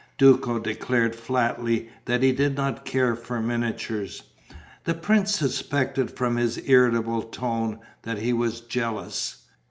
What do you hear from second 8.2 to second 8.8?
was